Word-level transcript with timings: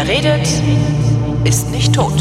Wer 0.00 0.06
redet, 0.06 0.46
ist 1.42 1.72
nicht 1.72 1.92
tot. 1.92 2.14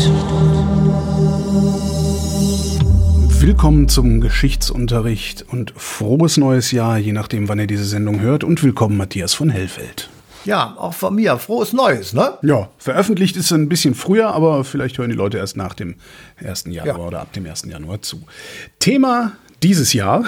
Willkommen 3.39 3.88
zum 3.88 4.20
Geschichtsunterricht 4.20 5.46
und 5.48 5.73
frohes 5.77 6.38
neues 6.38 6.71
Jahr, 6.71 6.98
je 6.98 7.12
nachdem, 7.12 7.48
wann 7.50 7.59
ihr 7.59 7.68
diese 7.68 7.86
Sendung 7.86 8.20
hört. 8.20 8.44
Und 8.44 8.63
willkommen, 8.63 8.98
Matthias 8.98 9.36
von 9.36 9.52
Hellfeld. 9.52 10.09
Ja, 10.44 10.73
auch 10.80 10.95
von 10.95 11.13
mir. 11.13 11.38
Frohes 11.38 11.71
Neues, 11.71 12.13
ne? 12.13 12.40
Ja, 12.41 12.70
veröffentlicht 12.80 13.36
ist 13.36 13.45
es 13.45 13.52
ein 13.52 13.70
bisschen 13.70 13.94
früher, 13.94 14.34
aber 14.34 14.64
vielleicht 14.64 14.98
hören 14.98 15.12
die 15.12 15.16
Leute 15.16 15.38
erst 15.38 15.55
nach 15.55 15.75
dem 15.75 15.98
1. 16.44 16.64
Januar 16.70 16.98
ja. 16.98 17.05
oder 17.05 17.20
ab 17.20 17.34
dem 17.34 17.46
1. 17.46 17.66
Januar 17.66 18.02
zu. 18.02 18.23
Thema 18.80 19.34
dieses 19.62 19.94
Jahr. 19.94 20.28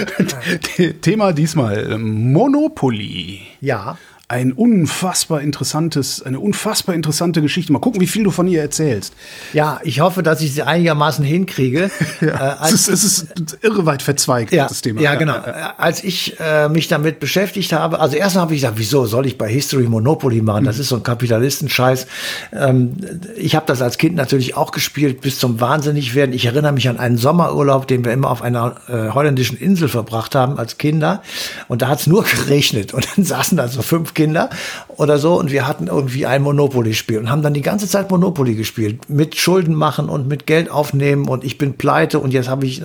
Thema 1.02 1.34
diesmal 1.34 1.98
Monopoly. 1.98 3.42
Ja 3.60 3.98
ein 4.26 4.52
unfassbar 4.52 5.42
interessantes, 5.42 6.22
eine 6.22 6.40
unfassbar 6.40 6.94
interessante 6.94 7.42
Geschichte. 7.42 7.72
Mal 7.72 7.78
gucken, 7.78 8.00
wie 8.00 8.06
viel 8.06 8.24
du 8.24 8.30
von 8.30 8.48
ihr 8.48 8.62
erzählst. 8.62 9.12
Ja, 9.52 9.80
ich 9.84 10.00
hoffe, 10.00 10.22
dass 10.22 10.40
ich 10.40 10.54
sie 10.54 10.62
einigermaßen 10.62 11.22
hinkriege. 11.22 11.90
ja, 12.22 12.52
äh, 12.52 12.72
es, 12.72 12.88
ist, 12.88 12.88
es 12.88 13.04
ist 13.04 13.58
irre 13.60 13.84
weit 13.84 14.00
verzweigt, 14.00 14.52
ja, 14.52 14.66
das 14.66 14.80
Thema. 14.80 15.02
Ja, 15.02 15.16
genau. 15.16 15.34
Als 15.76 16.02
ich 16.02 16.40
äh, 16.40 16.70
mich 16.70 16.88
damit 16.88 17.20
beschäftigt 17.20 17.74
habe, 17.74 18.00
also 18.00 18.16
erst 18.16 18.36
habe 18.36 18.54
ich 18.54 18.62
gesagt, 18.62 18.78
wieso 18.78 19.04
soll 19.04 19.26
ich 19.26 19.36
bei 19.36 19.48
History 19.48 19.84
Monopoly 19.84 20.40
machen? 20.40 20.64
Das 20.64 20.76
mhm. 20.76 20.82
ist 20.82 20.88
so 20.88 20.96
ein 20.96 21.02
Kapitalistenscheiß. 21.02 22.06
Ähm, 22.54 22.96
ich 23.36 23.54
habe 23.54 23.66
das 23.66 23.82
als 23.82 23.98
Kind 23.98 24.16
natürlich 24.16 24.56
auch 24.56 24.72
gespielt, 24.72 25.20
bis 25.20 25.38
zum 25.38 25.60
Wahnsinnig 25.60 26.14
werden. 26.14 26.32
Ich 26.32 26.46
erinnere 26.46 26.72
mich 26.72 26.88
an 26.88 26.98
einen 26.98 27.18
Sommerurlaub, 27.18 27.86
den 27.86 28.06
wir 28.06 28.12
immer 28.12 28.30
auf 28.30 28.40
einer 28.40 28.76
äh, 28.88 29.10
holländischen 29.10 29.58
Insel 29.58 29.88
verbracht 29.88 30.34
haben 30.34 30.58
als 30.58 30.78
Kinder. 30.78 31.22
Und 31.68 31.82
da 31.82 31.88
hat 31.88 32.00
es 32.00 32.06
nur 32.06 32.24
geregnet. 32.46 32.94
Und 32.94 33.06
dann 33.14 33.24
saßen 33.26 33.58
da 33.58 33.68
so 33.68 33.82
fünf 33.82 34.13
Kinder 34.14 34.50
oder 34.88 35.18
so 35.18 35.38
und 35.38 35.50
wir 35.50 35.66
hatten 35.66 35.88
irgendwie 35.88 36.26
ein 36.26 36.42
Monopoly-Spiel 36.42 37.18
und 37.18 37.30
haben 37.30 37.42
dann 37.42 37.54
die 37.54 37.62
ganze 37.62 37.88
Zeit 37.88 38.10
Monopoly 38.10 38.54
gespielt. 38.54 39.08
Mit 39.08 39.36
Schulden 39.36 39.74
machen 39.74 40.08
und 40.08 40.28
mit 40.28 40.46
Geld 40.46 40.70
aufnehmen 40.70 41.28
und 41.28 41.44
ich 41.44 41.58
bin 41.58 41.74
pleite 41.74 42.18
und 42.18 42.32
jetzt 42.32 42.48
habe 42.48 42.66
ich, 42.66 42.82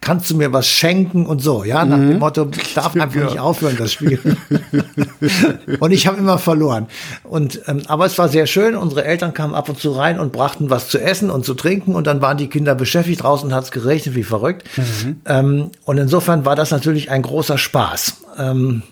kannst 0.00 0.30
du 0.30 0.36
mir 0.36 0.52
was 0.52 0.68
schenken 0.68 1.26
und 1.26 1.40
so, 1.40 1.64
ja, 1.64 1.84
nach 1.84 1.98
mhm. 1.98 2.08
dem 2.08 2.18
Motto, 2.18 2.48
ich 2.56 2.74
darf 2.74 2.94
einfach 3.00 3.14
ja. 3.14 3.24
nicht 3.24 3.40
aufhören, 3.40 3.76
das 3.78 3.92
Spiel. 3.92 4.18
und 5.80 5.90
ich 5.90 6.06
habe 6.06 6.18
immer 6.18 6.38
verloren. 6.38 6.86
Und, 7.22 7.60
ähm, 7.66 7.82
aber 7.88 8.06
es 8.06 8.18
war 8.18 8.28
sehr 8.28 8.46
schön, 8.46 8.76
unsere 8.76 9.04
Eltern 9.04 9.34
kamen 9.34 9.54
ab 9.54 9.68
und 9.68 9.78
zu 9.78 9.92
rein 9.92 10.18
und 10.18 10.32
brachten 10.32 10.70
was 10.70 10.88
zu 10.88 10.98
essen 10.98 11.30
und 11.30 11.44
zu 11.44 11.54
trinken 11.54 11.94
und 11.94 12.06
dann 12.06 12.20
waren 12.22 12.36
die 12.36 12.48
Kinder 12.48 12.74
beschäftigt, 12.74 13.22
draußen 13.22 13.54
hat 13.54 13.64
es 13.64 13.70
geregnet 13.70 14.14
wie 14.14 14.22
verrückt. 14.22 14.64
Mhm. 14.76 15.20
Ähm, 15.26 15.70
und 15.84 15.98
insofern 15.98 16.44
war 16.44 16.56
das 16.56 16.70
natürlich 16.70 17.10
ein 17.10 17.22
großer 17.22 17.58
Spaß. 17.58 18.16
Ähm, 18.38 18.82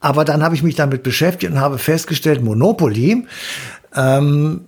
aber 0.00 0.24
dann 0.24 0.42
habe 0.42 0.54
ich 0.54 0.62
mich 0.62 0.74
damit 0.74 1.02
beschäftigt 1.02 1.52
und 1.52 1.60
habe 1.60 1.78
festgestellt, 1.78 2.42
Monopoly 2.42 3.26
ähm, 3.94 4.60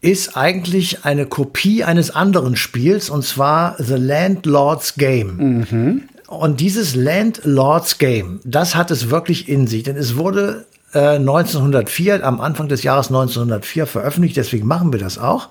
ist 0.00 0.36
eigentlich 0.36 1.04
eine 1.04 1.26
Kopie 1.26 1.84
eines 1.84 2.10
anderen 2.10 2.56
Spiels, 2.56 3.10
und 3.10 3.24
zwar 3.24 3.76
The 3.78 3.94
Landlord's 3.94 4.94
Game. 4.94 5.64
Mhm. 5.70 6.02
Und 6.28 6.60
dieses 6.60 6.94
Landlord's 6.94 7.98
Game, 7.98 8.40
das 8.44 8.74
hat 8.74 8.90
es 8.90 9.10
wirklich 9.10 9.48
in 9.48 9.66
sich, 9.66 9.84
denn 9.84 9.96
es 9.96 10.16
wurde 10.16 10.66
1904, 10.92 12.14
äh, 12.14 12.22
am 12.22 12.40
Anfang 12.40 12.68
des 12.68 12.82
Jahres 12.82 13.08
1904 13.08 13.86
veröffentlicht, 13.86 14.36
deswegen 14.36 14.66
machen 14.66 14.92
wir 14.92 15.00
das 15.00 15.18
auch. 15.18 15.48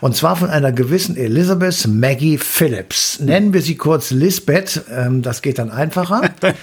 Und 0.00 0.16
zwar 0.16 0.36
von 0.36 0.50
einer 0.50 0.72
gewissen 0.72 1.16
Elizabeth 1.16 1.86
Maggie 1.86 2.38
Phillips. 2.38 3.20
Nennen 3.20 3.52
wir 3.52 3.62
sie 3.62 3.76
kurz 3.76 4.10
Lisbeth, 4.10 4.82
ähm, 4.90 5.22
das 5.22 5.42
geht 5.42 5.58
dann 5.58 5.70
einfacher. 5.70 6.22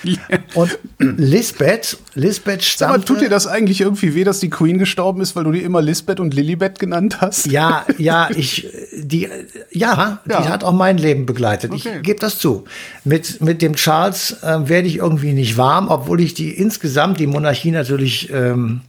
Und 0.56 0.78
Lisbeth, 0.98 1.98
Lisbeth 2.16 2.64
stammte... 2.64 2.96
Aber 2.96 3.06
tut 3.06 3.22
dir 3.22 3.30
das 3.30 3.48
eigentlich 3.48 3.82
irgendwie 3.82 4.16
weh, 4.16 4.24
dass 4.24 4.40
die 4.40 4.50
Queen 4.50 4.80
gestorben 4.80 5.22
ist, 5.22 5.36
weil 5.36 5.44
du 5.44 5.52
die 5.52 5.62
immer 5.62 5.82
Lisbeth 5.82 6.20
und 6.20 6.34
Lilibet 6.34 6.80
genannt 6.80 7.22
hast? 7.22 7.46
Ja, 7.46 7.86
ja, 7.98 8.30
ich, 8.36 8.68
die, 8.98 9.30
ja, 9.72 10.20
ja. 10.28 10.42
die 10.42 10.50
hat 10.50 10.64
auch 10.64 10.74
mein 10.74 10.98
Leben 10.98 11.26
begleitet. 11.26 11.72
Okay. 11.72 11.98
Ich 11.98 12.04
gebe 12.04 12.20
das 12.20 12.40
zu. 12.40 12.66
Mit, 13.04 13.40
mit 13.42 13.62
dem 13.62 13.76
Charles 13.76 14.38
äh, 14.42 14.68
werde 14.68 14.88
ich 14.88 14.98
irgendwie 14.98 15.34
nicht 15.34 15.58
warm, 15.58 15.90
obwohl 15.90 16.22
ich 16.22 16.34
die 16.34 16.50
insgesamt, 16.50 17.20
die 17.20 17.28
Monarchie 17.28 17.72
natürlich 17.72 18.15
ähm, 18.32 18.82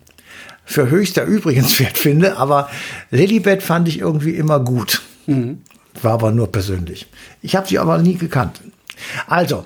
für 0.64 0.90
höchster 0.90 1.24
übrigenswert 1.24 1.96
finde, 1.96 2.36
aber 2.36 2.68
Lilibet 3.10 3.62
fand 3.62 3.88
ich 3.88 4.00
irgendwie 4.00 4.34
immer 4.34 4.60
gut. 4.60 5.02
Mhm. 5.26 5.62
War 6.02 6.12
aber 6.12 6.32
nur 6.32 6.52
persönlich. 6.52 7.06
Ich 7.40 7.56
habe 7.56 7.66
sie 7.66 7.78
aber 7.78 7.98
nie 7.98 8.16
gekannt. 8.16 8.60
Also, 9.26 9.64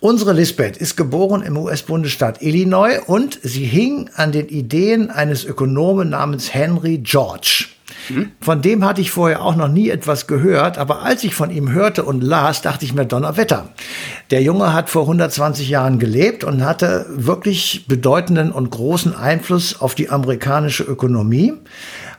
unsere 0.00 0.32
Lisbeth 0.32 0.76
ist 0.76 0.96
geboren 0.96 1.42
im 1.42 1.56
US-Bundesstaat 1.56 2.42
Illinois 2.42 3.00
und 3.06 3.38
sie 3.42 3.64
hing 3.64 4.10
an 4.14 4.32
den 4.32 4.48
Ideen 4.48 5.10
eines 5.10 5.44
Ökonomen 5.44 6.10
namens 6.10 6.54
Henry 6.54 6.98
George. 6.98 7.66
Von 8.40 8.62
dem 8.62 8.84
hatte 8.84 9.00
ich 9.00 9.10
vorher 9.10 9.42
auch 9.42 9.56
noch 9.56 9.68
nie 9.68 9.90
etwas 9.90 10.26
gehört, 10.26 10.78
aber 10.78 11.02
als 11.02 11.24
ich 11.24 11.34
von 11.34 11.50
ihm 11.50 11.72
hörte 11.72 12.04
und 12.04 12.22
las, 12.22 12.62
dachte 12.62 12.84
ich 12.84 12.94
mir 12.94 13.06
Donnerwetter. 13.06 13.68
Der 14.30 14.42
Junge 14.42 14.72
hat 14.72 14.90
vor 14.90 15.02
120 15.02 15.68
Jahren 15.68 15.98
gelebt 15.98 16.44
und 16.44 16.64
hatte 16.64 17.06
wirklich 17.08 17.86
bedeutenden 17.88 18.52
und 18.52 18.70
großen 18.70 19.14
Einfluss 19.14 19.80
auf 19.80 19.94
die 19.94 20.10
amerikanische 20.10 20.84
Ökonomie. 20.84 21.54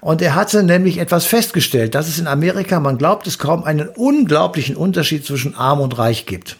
Und 0.02 0.22
er 0.22 0.36
hatte 0.36 0.64
nämlich 0.64 0.98
etwas 0.98 1.26
festgestellt, 1.26 1.94
dass 1.96 2.08
es 2.08 2.20
in 2.20 2.28
Amerika, 2.28 2.80
man 2.80 2.98
glaubt 2.98 3.28
es 3.28 3.38
kaum, 3.38 3.64
einen 3.64 3.90
unglaublichen 3.90 4.76
Unterschied 4.76 5.26
zwischen 5.26 5.56
Arm 5.56 5.82
und 5.82 5.98
Reich 5.98 6.26
gibt. 6.26 6.58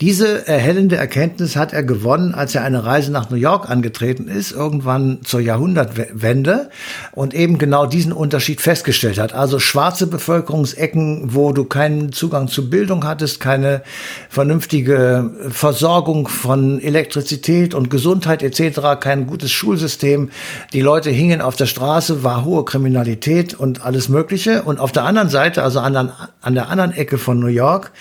Diese 0.00 0.46
erhellende 0.48 0.96
Erkenntnis 0.96 1.56
hat 1.56 1.74
er 1.74 1.82
gewonnen, 1.82 2.32
als 2.32 2.54
er 2.54 2.64
eine 2.64 2.86
Reise 2.86 3.12
nach 3.12 3.28
New 3.28 3.36
York 3.36 3.68
angetreten 3.68 4.28
ist, 4.28 4.50
irgendwann 4.50 5.18
zur 5.24 5.40
Jahrhundertwende 5.40 6.70
und 7.12 7.34
eben 7.34 7.58
genau 7.58 7.84
diesen 7.84 8.14
Unterschied 8.14 8.62
festgestellt 8.62 9.18
hat. 9.18 9.34
Also 9.34 9.58
schwarze 9.58 10.06
Bevölkerungsecken, 10.06 11.34
wo 11.34 11.52
du 11.52 11.64
keinen 11.64 12.12
Zugang 12.12 12.48
zu 12.48 12.70
Bildung 12.70 13.04
hattest, 13.04 13.40
keine 13.40 13.82
vernünftige 14.30 15.32
Versorgung 15.50 16.28
von 16.28 16.80
Elektrizität 16.80 17.74
und 17.74 17.90
Gesundheit 17.90 18.42
etc., 18.42 18.98
kein 18.98 19.26
gutes 19.26 19.52
Schulsystem. 19.52 20.30
Die 20.72 20.80
Leute 20.80 21.10
hingen 21.10 21.42
auf 21.42 21.56
der 21.56 21.66
Straße, 21.66 22.24
war 22.24 22.46
hohe 22.46 22.64
Kriminalität 22.64 23.52
und 23.52 23.84
alles 23.84 24.08
Mögliche. 24.08 24.62
Und 24.62 24.80
auf 24.80 24.92
der 24.92 25.04
anderen 25.04 25.28
Seite, 25.28 25.62
also 25.62 25.80
an, 25.80 26.10
an 26.40 26.54
der 26.54 26.70
anderen 26.70 26.92
Ecke 26.92 27.18
von 27.18 27.38
New 27.38 27.48
York, 27.48 27.92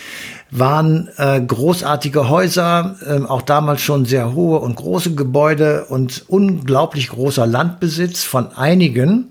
waren 0.52 1.10
äh, 1.18 1.40
großartige 1.40 2.30
Häuser, 2.30 2.96
äh, 3.06 3.24
auch 3.24 3.44
damals 3.44 3.82
schon 3.82 4.06
sehr 4.06 4.34
hohe 4.34 4.60
und 4.60 4.76
große 4.76 5.14
Gebäude 5.14 5.86
und 5.86 6.26
unglaublich 6.28 7.10
großer 7.10 7.46
Landbesitz 7.46 8.24
von 8.24 8.52
einigen. 8.54 9.30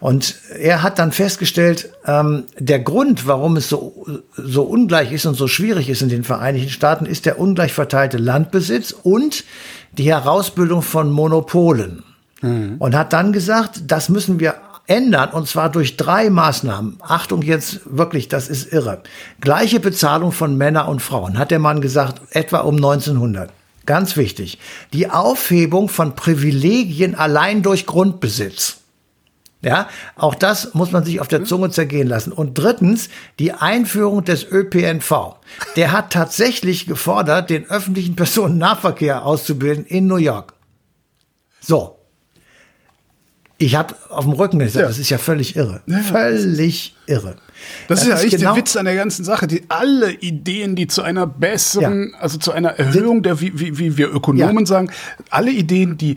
Und 0.00 0.34
er 0.58 0.82
hat 0.82 0.98
dann 0.98 1.12
festgestellt, 1.12 1.90
ähm, 2.04 2.44
der 2.58 2.80
Grund, 2.80 3.26
warum 3.26 3.56
es 3.56 3.68
so, 3.68 4.06
so 4.36 4.62
ungleich 4.62 5.12
ist 5.12 5.26
und 5.26 5.34
so 5.34 5.46
schwierig 5.46 5.88
ist 5.88 6.02
in 6.02 6.08
den 6.08 6.24
Vereinigten 6.24 6.70
Staaten, 6.70 7.06
ist 7.06 7.26
der 7.26 7.38
ungleich 7.38 7.72
verteilte 7.72 8.18
Landbesitz 8.18 8.90
und 8.90 9.44
die 9.92 10.10
Herausbildung 10.10 10.82
von 10.82 11.10
Monopolen. 11.10 12.02
Mhm. 12.42 12.76
Und 12.78 12.94
hat 12.94 13.12
dann 13.12 13.32
gesagt, 13.32 13.82
das 13.86 14.08
müssen 14.08 14.40
wir 14.40 14.56
ändern 14.86 15.30
und 15.30 15.48
zwar 15.48 15.70
durch 15.70 15.96
drei 15.96 16.30
Maßnahmen. 16.30 16.98
Achtung 17.00 17.42
jetzt 17.42 17.80
wirklich, 17.84 18.28
das 18.28 18.48
ist 18.48 18.72
irre. 18.72 19.02
Gleiche 19.40 19.80
Bezahlung 19.80 20.32
von 20.32 20.56
Männern 20.56 20.88
und 20.88 21.00
Frauen, 21.00 21.38
hat 21.38 21.50
der 21.50 21.58
Mann 21.58 21.80
gesagt, 21.80 22.20
etwa 22.30 22.58
um 22.58 22.76
1900. 22.76 23.50
Ganz 23.86 24.16
wichtig. 24.16 24.58
Die 24.92 25.10
Aufhebung 25.10 25.88
von 25.88 26.16
Privilegien 26.16 27.14
allein 27.14 27.62
durch 27.62 27.86
Grundbesitz. 27.86 28.78
Ja, 29.62 29.88
auch 30.16 30.34
das 30.34 30.74
muss 30.74 30.92
man 30.92 31.04
sich 31.04 31.20
auf 31.20 31.28
der 31.28 31.44
Zunge 31.44 31.70
zergehen 31.70 32.06
lassen. 32.06 32.30
Und 32.30 32.58
drittens, 32.58 33.08
die 33.38 33.52
Einführung 33.52 34.22
des 34.24 34.44
ÖPNV. 34.44 35.36
Der 35.76 35.92
hat 35.92 36.12
tatsächlich 36.12 36.86
gefordert, 36.86 37.50
den 37.50 37.68
öffentlichen 37.68 38.16
Personennahverkehr 38.16 39.24
auszubilden 39.24 39.86
in 39.86 40.06
New 40.06 40.16
York. 40.16 40.52
So, 41.60 41.95
ich 43.58 43.74
habe 43.74 43.94
auf 44.10 44.24
dem 44.24 44.32
Rücken 44.32 44.58
gesagt, 44.58 44.82
ja. 44.82 44.88
das 44.88 44.98
ist 44.98 45.08
ja 45.08 45.18
völlig 45.18 45.56
irre. 45.56 45.80
Ja, 45.86 45.98
völlig 45.98 46.94
irre. 47.06 47.36
Das, 47.88 48.00
das 48.00 48.02
ist 48.02 48.08
ja 48.08 48.16
eigentlich 48.16 48.30
genau 48.32 48.52
der 48.52 48.62
Witz 48.62 48.76
an 48.76 48.84
der 48.84 48.94
ganzen 48.94 49.24
Sache. 49.24 49.46
Die, 49.46 49.62
alle 49.68 50.12
Ideen, 50.12 50.76
die 50.76 50.86
zu 50.86 51.02
einer 51.02 51.26
besseren, 51.26 52.10
ja. 52.12 52.18
also 52.18 52.38
zu 52.38 52.52
einer 52.52 52.70
Erhöhung 52.70 53.22
der, 53.22 53.40
wie, 53.40 53.58
wie, 53.58 53.78
wie 53.78 53.96
wir 53.96 54.12
Ökonomen 54.12 54.66
sagen, 54.66 54.90
alle 55.30 55.50
Ideen, 55.50 55.96
die 55.96 56.16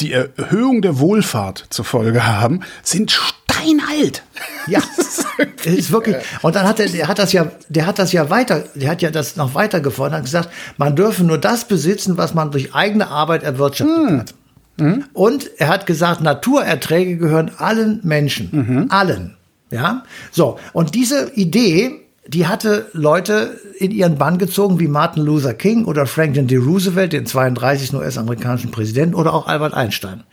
die 0.00 0.12
Erhöhung 0.12 0.82
der 0.82 0.98
Wohlfahrt 0.98 1.66
zur 1.70 1.84
Folge 1.84 2.26
haben, 2.26 2.60
sind 2.82 3.12
steinalt. 3.12 4.24
Ja, 4.66 4.80
das 4.96 5.24
ist 5.66 5.92
wirklich. 5.92 6.16
Und 6.42 6.56
dann 6.56 6.66
hat 6.66 6.80
er, 6.80 6.88
der 6.88 7.06
hat 7.06 7.20
das 7.20 7.32
ja, 7.32 7.52
der 7.68 7.86
hat 7.86 8.00
das 8.00 8.10
ja 8.10 8.28
weiter, 8.28 8.64
der 8.74 8.90
hat 8.90 9.02
ja 9.02 9.12
das 9.12 9.36
noch 9.36 9.54
weiter 9.54 9.80
gefordert, 9.80 10.18
hat 10.18 10.24
gesagt, 10.24 10.48
man 10.76 10.96
dürfe 10.96 11.22
nur 11.22 11.38
das 11.38 11.68
besitzen, 11.68 12.16
was 12.16 12.34
man 12.34 12.50
durch 12.50 12.74
eigene 12.74 13.08
Arbeit 13.08 13.44
erwirtschaftet 13.44 14.08
hm. 14.08 14.18
hat. 14.20 14.34
Mhm. 14.76 15.04
Und 15.12 15.50
er 15.58 15.68
hat 15.68 15.86
gesagt, 15.86 16.20
Naturerträge 16.20 17.16
gehören 17.16 17.52
allen 17.58 18.00
Menschen. 18.02 18.48
Mhm. 18.52 18.86
Allen. 18.90 19.36
Ja. 19.70 20.04
So. 20.30 20.58
Und 20.72 20.94
diese 20.94 21.32
Idee 21.34 22.04
die 22.26 22.46
hatte 22.46 22.86
Leute 22.92 23.60
in 23.78 23.90
ihren 23.90 24.16
Bann 24.16 24.38
gezogen 24.38 24.80
wie 24.80 24.88
Martin 24.88 25.22
Luther 25.24 25.52
King 25.52 25.84
oder 25.84 26.06
Franklin 26.06 26.46
D. 26.46 26.56
Roosevelt, 26.56 27.12
den 27.12 27.26
32. 27.26 27.92
US-amerikanischen 27.94 28.70
Präsidenten 28.70 29.14
oder 29.14 29.34
auch 29.34 29.46
Albert 29.46 29.74
Einstein. 29.74 30.24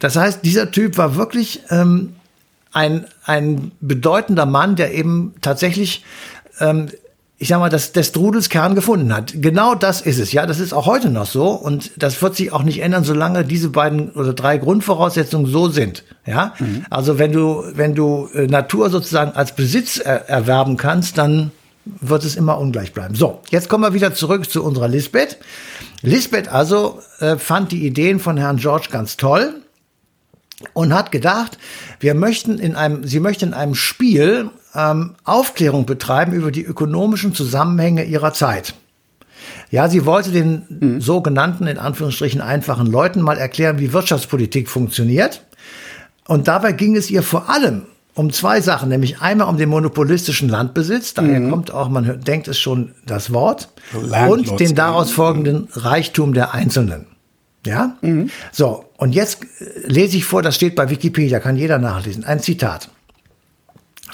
Das 0.00 0.16
heißt, 0.16 0.44
dieser 0.44 0.70
Typ 0.72 0.98
war 0.98 1.14
wirklich 1.14 1.60
ähm, 1.70 2.14
ein, 2.72 3.06
ein 3.24 3.70
bedeutender 3.80 4.46
Mann, 4.46 4.74
der 4.74 4.92
eben 4.94 5.34
tatsächlich 5.40 6.04
ähm, 6.58 6.88
ich 7.38 7.48
sag 7.48 7.58
mal, 7.58 7.68
das, 7.68 7.92
des 7.92 8.08
Strudels 8.08 8.48
Kern 8.48 8.74
gefunden 8.74 9.14
hat. 9.14 9.34
Genau 9.36 9.74
das 9.74 10.00
ist 10.00 10.18
es. 10.18 10.32
Ja, 10.32 10.46
das 10.46 10.58
ist 10.58 10.72
auch 10.72 10.86
heute 10.86 11.10
noch 11.10 11.26
so 11.26 11.50
und 11.50 11.90
das 11.98 12.20
wird 12.22 12.34
sich 12.34 12.52
auch 12.52 12.62
nicht 12.62 12.80
ändern, 12.80 13.04
solange 13.04 13.44
diese 13.44 13.68
beiden 13.68 14.10
oder 14.10 14.32
drei 14.32 14.56
Grundvoraussetzungen 14.56 15.46
so 15.46 15.68
sind. 15.68 16.02
Ja, 16.24 16.54
mhm. 16.58 16.86
also 16.88 17.18
wenn 17.18 17.32
du, 17.32 17.62
wenn 17.74 17.94
du 17.94 18.28
äh, 18.34 18.46
Natur 18.46 18.88
sozusagen 18.88 19.32
als 19.32 19.54
Besitz 19.54 19.98
er 19.98 20.28
erwerben 20.28 20.76
kannst, 20.78 21.18
dann 21.18 21.50
wird 21.84 22.24
es 22.24 22.36
immer 22.36 22.58
ungleich 22.58 22.92
bleiben. 22.92 23.14
So, 23.14 23.40
jetzt 23.50 23.68
kommen 23.68 23.84
wir 23.84 23.92
wieder 23.92 24.14
zurück 24.14 24.50
zu 24.50 24.64
unserer 24.64 24.88
Lisbeth. 24.88 25.38
Lisbeth 26.02 26.48
also 26.48 27.00
äh, 27.20 27.36
fand 27.36 27.70
die 27.70 27.86
Ideen 27.86 28.18
von 28.18 28.38
Herrn 28.38 28.56
George 28.56 28.88
ganz 28.90 29.16
toll 29.16 29.54
und 30.72 30.94
hat 30.94 31.12
gedacht, 31.12 31.58
wir 32.00 32.14
möchten 32.14 32.58
in 32.58 32.74
einem, 32.76 33.04
sie 33.06 33.20
möchte 33.20 33.44
in 33.44 33.54
einem 33.54 33.74
Spiel 33.74 34.50
ähm, 34.74 35.14
Aufklärung 35.24 35.86
betreiben 35.86 36.32
über 36.32 36.50
die 36.50 36.64
ökonomischen 36.64 37.34
Zusammenhänge 37.34 38.04
ihrer 38.04 38.32
Zeit. 38.32 38.74
Ja, 39.70 39.88
sie 39.88 40.06
wollte 40.06 40.30
den 40.30 40.62
mhm. 40.68 41.00
sogenannten, 41.00 41.66
in 41.66 41.78
Anführungsstrichen, 41.78 42.40
einfachen 42.40 42.86
Leuten 42.86 43.20
mal 43.20 43.38
erklären, 43.38 43.78
wie 43.78 43.92
Wirtschaftspolitik 43.92 44.68
funktioniert. 44.68 45.42
Und 46.26 46.48
dabei 46.48 46.72
ging 46.72 46.96
es 46.96 47.10
ihr 47.10 47.22
vor 47.22 47.48
allem 47.50 47.86
um 48.14 48.32
zwei 48.32 48.62
Sachen, 48.62 48.88
nämlich 48.88 49.20
einmal 49.20 49.48
um 49.48 49.58
den 49.58 49.68
monopolistischen 49.68 50.48
Landbesitz, 50.48 51.12
daher 51.12 51.38
mhm. 51.38 51.50
kommt 51.50 51.70
auch, 51.70 51.90
man 51.90 52.20
denkt 52.22 52.48
es 52.48 52.58
schon, 52.58 52.94
das 53.04 53.32
Wort, 53.32 53.68
Landlords 53.92 54.50
und 54.50 54.60
den 54.60 54.74
daraus 54.74 55.10
folgenden 55.10 55.68
Reichtum 55.72 56.32
der 56.32 56.54
Einzelnen. 56.54 57.06
Ja? 57.66 57.96
Mhm. 58.00 58.30
So, 58.52 58.84
und 58.96 59.14
jetzt 59.14 59.42
äh, 59.42 59.86
lese 59.86 60.16
ich 60.16 60.24
vor, 60.24 60.42
das 60.42 60.54
steht 60.54 60.74
bei 60.74 60.88
Wikipedia, 60.88 61.40
kann 61.40 61.56
jeder 61.56 61.78
nachlesen. 61.78 62.24
Ein 62.24 62.40
Zitat 62.40 62.88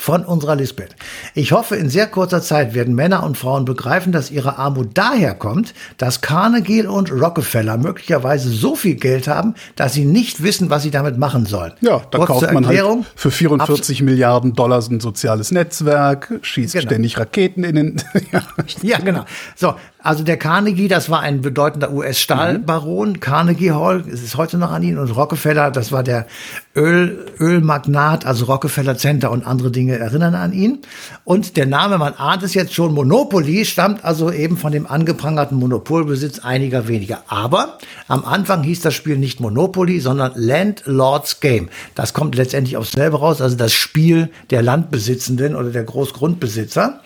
von 0.03 0.25
unserer 0.25 0.57
Lisbeth. 0.57 0.97
Ich 1.35 1.53
hoffe, 1.53 1.77
in 1.77 1.89
sehr 1.89 2.07
kurzer 2.07 2.43
Zeit 2.43 2.75
werden 2.75 2.95
Männer 2.95 3.23
und 3.23 3.37
Frauen 3.37 3.65
begreifen, 3.65 4.11
dass 4.11 4.31
ihre 4.31 4.59
Armut 4.59 4.91
daher 4.95 5.35
kommt, 5.35 5.75
dass 5.99 6.21
Carnegie 6.21 6.85
und 6.87 7.13
Rockefeller 7.13 7.77
möglicherweise 7.77 8.49
so 8.49 8.75
viel 8.75 8.97
Geld 8.97 9.29
haben, 9.29 9.55
dass 9.77 9.93
sie 9.93 10.05
nicht 10.05 10.43
wissen, 10.43 10.71
was 10.71 10.83
sie 10.83 10.91
damit 10.91 11.19
machen 11.19 11.47
sollen. 11.47 11.75
Ja, 11.83 12.03
da 12.11 12.19
Kurz 12.19 12.29
kauft 12.29 12.53
man 12.53 12.67
halt 12.67 12.83
für 13.15 13.31
44 13.31 14.03
Milliarden 14.03 14.55
Dollar 14.55 14.83
ein 14.83 14.99
soziales 14.99 15.53
Netzwerk, 15.53 16.41
schießt 16.43 16.73
genau. 16.73 16.87
ständig 16.87 17.19
Raketen 17.19 17.63
in 17.63 17.75
den. 17.77 18.03
ja. 18.33 18.43
ja, 18.83 18.99
genau. 18.99 19.25
So, 19.55 19.75
also 20.03 20.25
der 20.25 20.37
Carnegie, 20.37 20.89
das 20.89 21.11
war 21.11 21.21
ein 21.21 21.41
bedeutender 21.41 21.93
US-Stahlbaron. 21.93 23.11
Mhm. 23.11 23.21
Carnegie 23.21 23.71
Hall, 23.71 24.03
es 24.13 24.23
ist 24.23 24.37
heute 24.37 24.59
noch 24.59 24.73
an 24.73 24.83
ihn. 24.83 24.99
Und 24.99 25.15
Rockefeller, 25.15 25.71
das 25.71 25.93
war 25.93 26.03
der 26.03 26.27
Öl, 26.75 27.27
Ölmagnat, 27.39 28.27
also 28.27 28.47
Rockefeller 28.47 28.97
Center 28.97 29.31
und 29.31 29.47
andere 29.47 29.71
Dinge 29.71 29.99
erinnern 29.99 30.35
an 30.35 30.53
ihn. 30.53 30.81
Und 31.25 31.57
der 31.57 31.67
Name, 31.67 31.99
man 31.99 32.15
ahnt 32.15 32.43
es 32.43 32.55
jetzt 32.55 32.75
schon, 32.75 32.95
Monopoly, 32.95 33.65
stammt 33.65 34.05
also 34.05 34.33
eben 34.33 34.57
von 34.57 34.73
dem 34.73 34.87
angeprangerten 34.87 35.57
Monopolbesitz 35.59 36.41
einiger 36.41 36.89
weniger. 36.89 37.23
Aber 37.29 37.79
am 38.09 38.25
Anfang 38.25 38.63
hieß 38.63 38.81
das 38.81 38.95
Spiel 38.95 39.19
nicht 39.19 39.39
Monopoly, 39.39 40.01
sondern 40.01 40.33
Landlord's 40.35 41.41
Game. 41.41 41.69
Das 41.95 42.13
kommt 42.13 42.35
letztendlich 42.35 42.77
aufs 42.77 42.93
selbe 42.93 43.19
raus, 43.19 43.41
also 43.41 43.57
das 43.57 43.73
Spiel 43.73 44.31
der 44.51 44.63
Landbesitzenden 44.63 45.55
oder 45.55 45.71
der 45.71 45.85
Großgrundbesitzer. 45.85 47.01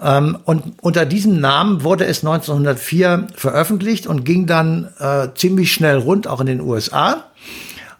Ähm, 0.00 0.38
und 0.44 0.74
unter 0.80 1.06
diesem 1.06 1.40
Namen 1.40 1.82
wurde 1.82 2.06
es 2.06 2.24
1904 2.24 3.28
veröffentlicht 3.34 4.06
und 4.06 4.24
ging 4.24 4.46
dann 4.46 4.90
äh, 4.98 5.28
ziemlich 5.34 5.72
schnell 5.72 5.98
rund, 5.98 6.26
auch 6.26 6.40
in 6.40 6.46
den 6.46 6.60
USA 6.60 7.24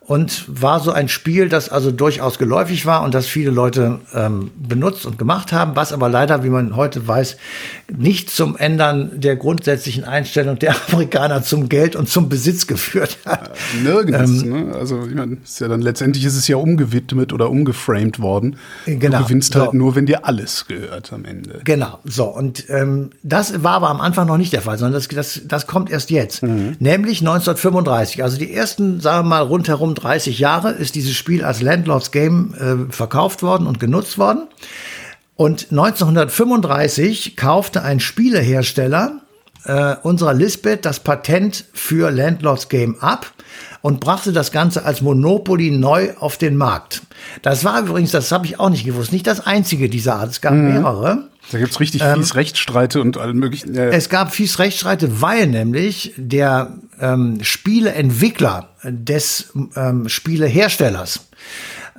und 0.06 0.44
war 0.48 0.80
so 0.80 0.92
ein 0.92 1.08
Spiel, 1.08 1.48
das 1.48 1.70
also 1.70 1.90
durchaus 1.90 2.38
geläufig 2.38 2.84
war 2.84 3.02
und 3.02 3.14
das 3.14 3.26
viele 3.26 3.50
Leute 3.50 4.00
ähm, 4.12 4.50
benutzt 4.56 5.06
und 5.06 5.18
gemacht 5.18 5.52
haben, 5.52 5.76
was 5.76 5.92
aber 5.92 6.10
leider, 6.10 6.44
wie 6.44 6.50
man 6.50 6.76
heute 6.76 7.06
weiß, 7.06 7.36
nicht 7.96 8.28
zum 8.28 8.56
Ändern 8.56 9.20
der 9.20 9.36
grundsätzlichen 9.36 10.04
Einstellung 10.04 10.58
der 10.58 10.76
Amerikaner 10.88 11.42
zum 11.42 11.68
Geld 11.70 11.96
und 11.96 12.08
zum 12.08 12.28
Besitz 12.28 12.66
geführt 12.66 13.18
hat. 13.24 13.52
Nirgends. 13.82 14.42
Ähm, 14.42 14.68
ne? 14.68 14.74
Also 14.74 15.06
ich 15.06 15.14
meine, 15.14 15.38
ist 15.42 15.60
ja 15.60 15.68
dann 15.68 15.80
letztendlich 15.80 16.24
ist 16.24 16.36
es 16.36 16.48
ja 16.48 16.56
umgewidmet 16.56 17.32
oder 17.32 17.48
umgeframed 17.48 18.20
worden. 18.20 18.56
Genau. 18.84 19.18
Du 19.18 19.24
gewinnst 19.24 19.54
halt 19.56 19.70
so. 19.70 19.76
nur, 19.76 19.94
wenn 19.94 20.04
dir 20.04 20.26
alles 20.26 20.66
gehört 20.66 21.12
am 21.14 21.24
Ende. 21.24 21.60
Genau. 21.64 21.98
So 22.04 22.26
und 22.26 22.68
ähm, 22.68 23.10
das 23.22 23.62
war 23.62 23.72
aber 23.72 23.88
am 23.88 24.02
Anfang 24.02 24.26
noch 24.26 24.36
nicht 24.36 24.52
der 24.52 24.62
Fall, 24.62 24.76
sondern 24.76 25.00
das, 25.00 25.08
das, 25.08 25.40
das 25.46 25.66
kommt 25.66 25.90
erst 25.90 26.10
jetzt, 26.10 26.42
mhm. 26.42 26.76
nämlich 26.78 27.20
1935. 27.20 28.22
Also 28.22 28.36
die 28.36 28.52
ersten, 28.52 29.00
sagen 29.00 29.26
wir 29.26 29.30
mal, 29.30 29.40
rundherum 29.40 29.93
30 29.94 30.38
Jahre 30.38 30.70
ist 30.70 30.94
dieses 30.94 31.14
Spiel 31.14 31.44
als 31.44 31.62
Landlords 31.62 32.10
Game 32.10 32.54
äh, 32.54 32.92
verkauft 32.92 33.42
worden 33.42 33.66
und 33.66 33.80
genutzt 33.80 34.18
worden. 34.18 34.48
Und 35.36 35.68
1935 35.70 37.36
kaufte 37.36 37.82
ein 37.82 38.00
Spielehersteller 38.00 39.20
äh, 39.64 39.96
unserer 40.02 40.34
Lisbeth 40.34 40.84
das 40.84 41.00
Patent 41.00 41.64
für 41.72 42.10
Landlords 42.10 42.68
Game 42.68 42.98
ab 43.00 43.32
und 43.82 44.00
brachte 44.00 44.32
das 44.32 44.52
Ganze 44.52 44.84
als 44.84 45.00
Monopoly 45.00 45.70
neu 45.70 46.12
auf 46.18 46.38
den 46.38 46.56
Markt. 46.56 47.02
Das 47.42 47.64
war 47.64 47.80
übrigens, 47.80 48.12
das 48.12 48.32
habe 48.32 48.46
ich 48.46 48.60
auch 48.60 48.70
nicht 48.70 48.84
gewusst, 48.84 49.12
nicht 49.12 49.26
das 49.26 49.46
einzige 49.46 49.88
dieser 49.88 50.16
Art. 50.16 50.30
Es 50.30 50.40
gab 50.40 50.54
mhm. 50.54 50.72
mehrere. 50.72 51.28
Da 51.50 51.58
gibt's 51.58 51.78
richtig 51.80 52.02
ähm, 52.02 52.16
fies 52.16 52.34
Rechtsstreite 52.34 53.00
und 53.00 53.18
allen 53.18 53.36
möglichen. 53.36 53.74
Äh 53.74 53.90
es 53.90 54.08
gab 54.08 54.34
fies 54.34 54.58
Rechtsstreite, 54.58 55.20
weil 55.20 55.46
nämlich 55.46 56.14
der 56.16 56.78
ähm, 57.00 57.38
Spieleentwickler 57.42 58.70
des 58.84 59.52
ähm, 59.76 60.08
Spieleherstellers 60.08 61.28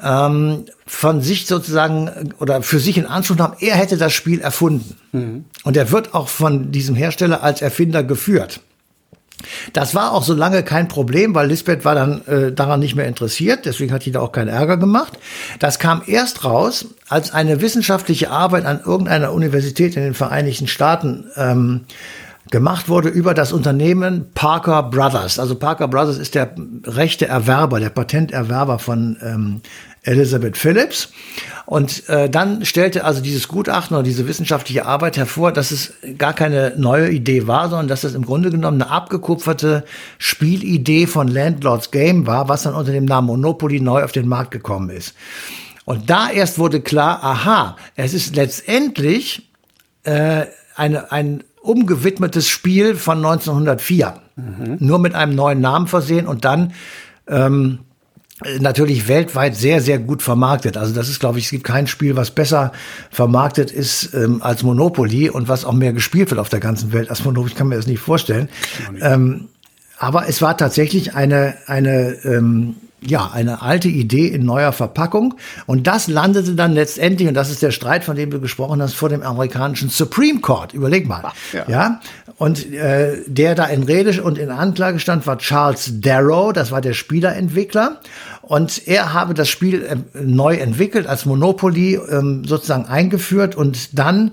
ähm, 0.01 0.65
von 0.85 1.21
sich 1.21 1.47
sozusagen 1.47 2.33
oder 2.39 2.61
für 2.61 2.79
sich 2.79 2.97
in 2.97 3.05
Anspruch 3.05 3.37
nahm, 3.37 3.53
er 3.59 3.75
hätte 3.75 3.97
das 3.97 4.13
Spiel 4.13 4.41
erfunden. 4.41 4.97
Mhm. 5.11 5.45
Und 5.63 5.77
er 5.77 5.91
wird 5.91 6.13
auch 6.13 6.27
von 6.27 6.71
diesem 6.71 6.95
Hersteller 6.95 7.43
als 7.43 7.61
Erfinder 7.61 8.03
geführt. 8.03 8.61
Das 9.73 9.95
war 9.95 10.13
auch 10.13 10.23
so 10.23 10.33
lange 10.33 10.63
kein 10.63 10.87
Problem, 10.87 11.35
weil 11.35 11.47
Lisbeth 11.47 11.85
war 11.85 11.95
dann 11.95 12.25
äh, 12.27 12.51
daran 12.51 12.79
nicht 12.79 12.95
mehr 12.95 13.07
interessiert, 13.07 13.65
deswegen 13.65 13.93
hat 13.93 14.05
die 14.05 14.11
da 14.11 14.19
auch 14.19 14.31
keinen 14.31 14.49
Ärger 14.49 14.77
gemacht. 14.77 15.13
Das 15.59 15.79
kam 15.79 16.01
erst 16.05 16.43
raus, 16.43 16.85
als 17.07 17.31
eine 17.31 17.61
wissenschaftliche 17.61 18.31
Arbeit 18.31 18.65
an 18.65 18.81
irgendeiner 18.83 19.31
Universität 19.31 19.95
in 19.95 20.03
den 20.03 20.13
Vereinigten 20.13 20.67
Staaten 20.67 21.25
ähm, 21.35 21.81
gemacht 22.51 22.89
wurde 22.89 23.09
über 23.09 23.33
das 23.33 23.51
Unternehmen 23.51 24.31
Parker 24.33 24.83
Brothers. 24.83 25.39
Also 25.39 25.55
Parker 25.55 25.87
Brothers 25.87 26.17
ist 26.17 26.35
der 26.35 26.53
rechte 26.85 27.27
Erwerber, 27.27 27.79
der 27.79 27.89
Patenterwerber 27.89 28.79
von 28.79 29.17
ähm, 29.21 29.61
Elizabeth 30.03 30.55
Phillips. 30.55 31.09
Und 31.65 32.07
äh, 32.09 32.29
dann 32.29 32.63
stellte 32.63 33.03
also 33.03 33.21
dieses 33.21 33.47
Gutachten 33.47 33.95
oder 33.95 34.03
diese 34.03 34.27
wissenschaftliche 34.27 34.85
Arbeit 34.85 35.17
hervor, 35.17 35.51
dass 35.51 35.71
es 35.71 35.93
gar 36.17 36.33
keine 36.33 36.73
neue 36.77 37.09
Idee 37.09 37.47
war, 37.47 37.69
sondern 37.69 37.87
dass 37.87 38.03
es 38.03 38.13
im 38.13 38.25
Grunde 38.25 38.51
genommen 38.51 38.81
eine 38.81 38.91
abgekupferte 38.91 39.83
Spielidee 40.19 41.07
von 41.07 41.27
Landlords 41.27 41.89
Game 41.89 42.27
war, 42.27 42.47
was 42.47 42.63
dann 42.63 42.75
unter 42.75 42.91
dem 42.91 43.05
Namen 43.05 43.27
Monopoly 43.27 43.79
neu 43.79 44.03
auf 44.03 44.11
den 44.11 44.27
Markt 44.27 44.51
gekommen 44.51 44.91
ist. 44.91 45.15
Und 45.85 46.09
da 46.09 46.29
erst 46.29 46.59
wurde 46.59 46.81
klar, 46.81 47.23
aha, 47.23 47.75
es 47.95 48.13
ist 48.13 48.35
letztendlich 48.35 49.49
äh, 50.03 50.45
eine, 50.75 51.11
ein 51.11 51.43
umgewidmetes 51.65 52.47
Spiel 52.47 52.95
von 52.95 53.17
1904. 53.17 54.13
Mhm. 54.35 54.77
Nur 54.79 54.99
mit 54.99 55.15
einem 55.15 55.35
neuen 55.35 55.61
Namen 55.61 55.87
versehen 55.87 56.27
und 56.27 56.45
dann 56.45 56.73
ähm, 57.27 57.79
natürlich 58.59 59.07
weltweit 59.07 59.55
sehr, 59.55 59.81
sehr 59.81 59.97
gut 59.97 60.21
vermarktet. 60.21 60.77
Also 60.77 60.93
das 60.93 61.07
ist, 61.09 61.19
glaube 61.19 61.39
ich, 61.39 61.45
es 61.45 61.51
gibt 61.51 61.63
kein 61.63 61.87
Spiel, 61.87 62.15
was 62.15 62.31
besser 62.31 62.73
vermarktet 63.09 63.71
ist 63.71 64.13
ähm, 64.13 64.41
als 64.41 64.63
Monopoly 64.63 65.29
und 65.29 65.47
was 65.47 65.63
auch 65.63 65.73
mehr 65.73 65.93
gespielt 65.93 66.31
wird 66.31 66.39
auf 66.39 66.49
der 66.49 66.59
ganzen 66.59 66.91
Welt 66.91 67.09
als 67.09 67.23
Monopoly. 67.23 67.51
Ich 67.51 67.57
kann 67.57 67.67
mir 67.67 67.77
das 67.77 67.87
nicht 67.87 67.99
vorstellen. 67.99 68.49
Ähm, 69.01 69.47
aber 69.97 70.27
es 70.27 70.41
war 70.41 70.57
tatsächlich 70.57 71.15
eine, 71.15 71.55
eine 71.67 72.17
ähm, 72.25 72.75
ja, 73.05 73.31
eine 73.33 73.61
alte 73.61 73.87
Idee 73.87 74.27
in 74.27 74.45
neuer 74.45 74.71
Verpackung. 74.71 75.35
Und 75.65 75.87
das 75.87 76.07
landete 76.07 76.55
dann 76.55 76.73
letztendlich, 76.73 77.27
und 77.27 77.33
das 77.33 77.49
ist 77.49 77.61
der 77.61 77.71
Streit, 77.71 78.03
von 78.03 78.15
dem 78.15 78.31
du 78.31 78.39
gesprochen 78.39 78.81
hast, 78.81 78.93
vor 78.93 79.09
dem 79.09 79.23
amerikanischen 79.23 79.89
Supreme 79.89 80.41
Court. 80.41 80.73
Überleg 80.73 81.07
mal. 81.07 81.23
Ja. 81.53 81.65
ja? 81.67 82.01
Und 82.37 82.71
äh, 82.73 83.17
der 83.27 83.55
da 83.55 83.65
in 83.65 83.83
Rede 83.83 84.21
und 84.21 84.37
in 84.37 84.49
Anklage 84.49 84.99
stand, 84.99 85.25
war 85.25 85.37
Charles 85.37 86.01
Darrow, 86.01 86.51
das 86.51 86.71
war 86.71 86.81
der 86.81 86.93
Spielerentwickler. 86.93 88.01
Und 88.41 88.87
er 88.87 89.13
habe 89.13 89.33
das 89.33 89.49
Spiel 89.49 89.83
äh, 89.83 89.95
neu 90.21 90.55
entwickelt, 90.55 91.07
als 91.07 91.25
Monopoly 91.25 91.99
ähm, 92.09 92.43
sozusagen 92.45 92.85
eingeführt 92.85 93.55
und 93.55 93.97
dann 93.97 94.31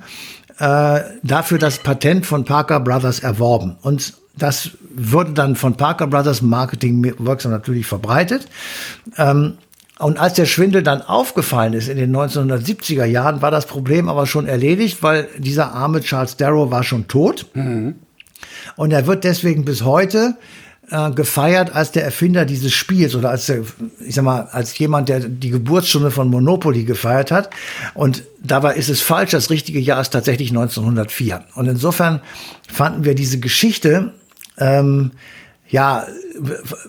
äh, 0.59 1.01
dafür 1.23 1.59
das 1.59 1.79
Patent 1.79 2.27
von 2.27 2.45
Parker 2.45 2.81
Brothers 2.81 3.21
erworben. 3.21 3.77
Und 3.83 4.15
das 4.37 4.71
wurde 4.95 5.33
dann 5.33 5.57
von 5.57 5.75
Parker 5.77 6.07
Brothers 6.07 6.43
Marketing 6.43 7.15
wirksam 7.19 7.53
natürlich 7.53 7.87
verbreitet. 7.87 8.47
Ähm, 9.19 9.59
Und 9.99 10.19
als 10.19 10.35
der 10.35 10.47
Schwindel 10.47 10.83
dann 10.83 11.03
aufgefallen 11.03 11.75
ist 11.75 11.89
in 11.89 11.97
den 11.97 12.17
1970er 12.17 13.05
Jahren, 13.05 13.41
war 13.41 13.51
das 13.51 13.67
Problem 13.67 14.09
aber 14.09 14.27
schon 14.27 14.47
erledigt, 14.47 15.03
weil 15.03 15.29
dieser 15.39 15.73
arme 15.75 16.01
Charles 16.01 16.37
Darrow 16.37 16.71
war 16.71 16.83
schon 16.83 17.07
tot. 17.07 17.47
Mhm. 17.55 17.95
Und 18.77 18.91
er 18.91 19.07
wird 19.07 19.23
deswegen 19.23 19.65
bis 19.65 19.83
heute 19.85 20.35
äh, 20.91 21.11
gefeiert 21.13 21.77
als 21.77 21.93
der 21.93 22.05
Erfinder 22.05 22.45
dieses 22.45 22.73
Spiels 22.73 23.15
oder 23.15 23.31
als 23.31 23.47
der, 23.47 23.63
ich 24.05 24.15
sag 24.15 24.25
mal, 24.25 24.49
als 24.51 24.77
jemand, 24.79 25.09
der 25.09 25.21
die 25.21 25.51
Geburtsstunde 25.51 26.11
von 26.11 26.29
Monopoly 26.29 26.85
gefeiert 26.85 27.31
hat. 27.31 27.51
Und 27.95 28.25
dabei 28.43 28.75
ist 28.75 28.89
es 28.89 29.01
falsch. 29.03 29.31
Das 29.31 29.51
richtige 29.51 29.79
Jahr 29.79 30.01
ist 30.01 30.11
tatsächlich 30.11 30.51
1904. 30.51 31.45
Und 31.55 31.69
insofern 31.69 32.21
fanden 32.67 33.05
wir 33.05 33.15
diese 33.15 33.39
Geschichte 33.39 34.13
ähm, 34.59 35.13
ja 35.69 36.07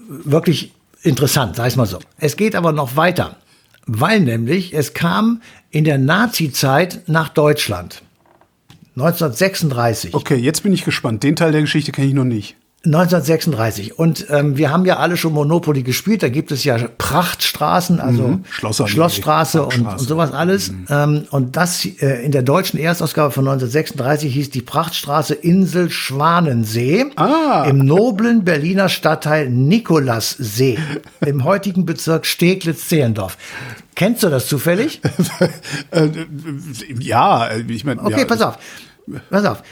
wirklich 0.08 0.74
interessant, 1.02 1.56
sag 1.56 1.68
ich 1.68 1.76
mal 1.76 1.86
so. 1.86 2.00
Es 2.18 2.36
geht 2.36 2.56
aber 2.56 2.72
noch 2.72 2.96
weiter, 2.96 3.38
weil 3.86 4.20
nämlich 4.20 4.74
es 4.74 4.94
kam 4.94 5.42
in 5.72 5.84
der 5.84 5.98
Nazi-Zeit 5.98 7.02
nach 7.08 7.30
Deutschland. 7.30 8.04
1936. 8.96 10.14
Okay, 10.14 10.36
jetzt 10.36 10.62
bin 10.62 10.72
ich 10.72 10.86
gespannt. 10.86 11.24
Den 11.24 11.36
Teil 11.36 11.52
der 11.52 11.62
Geschichte 11.62 11.92
kenne 11.92 12.08
ich 12.08 12.14
noch 12.14 12.26
nicht. 12.26 12.56
1936. 12.86 13.98
Und 13.98 14.26
ähm, 14.30 14.58
wir 14.58 14.70
haben 14.70 14.86
ja 14.86 14.98
alle 14.98 15.16
schon 15.16 15.32
Monopoly 15.32 15.84
gespielt. 15.84 16.22
Da 16.22 16.28
gibt 16.28 16.52
es 16.52 16.66
ja 16.66 16.78
Prachtstraßen, 16.98 18.02
also 18.02 18.24
mhm. 18.24 18.44
Schlossstraße 18.50 19.64
und, 19.64 19.88
und, 19.88 20.00
sowas 20.02 20.34
alles. 20.34 20.72
Mhm. 20.72 20.86
Ähm, 20.90 21.24
und 21.32 21.56
das 21.56 21.86
äh, 21.86 22.26
in 22.26 22.34
der 22.34 22.42
deutschen 22.42 22.78
Erstausgabe 22.78 23.32
von 23.32 23.48
1936 23.48 24.34
hieß 24.34 24.50
die 24.50 24.62
Prachtstraße 24.62 25.34
Insel 25.34 25.90
Schwanensee 25.92 27.06
ah. 27.16 27.64
im 27.70 27.86
noblen 27.86 28.44
Berliner 28.44 28.90
Stadtteil 28.90 29.50
Nikolassee 29.50 30.78
im 31.26 31.46
heutigen 31.46 31.86
Bezirk 31.86 32.26
Steglitz-Zehlendorf. 32.26 33.38
Kennst 33.96 34.24
du 34.24 34.30
das 34.30 34.48
zufällig? 34.48 35.00
Äh, 35.92 36.10
ja, 37.00 37.50
ich 37.56 37.84
meine. 37.86 38.02
Okay, 38.02 38.22
ja. 38.22 38.26
pass 38.26 38.42
auf. 38.42 38.58
Pass 39.30 39.46
auf, 39.46 39.60
äh, 39.60 39.64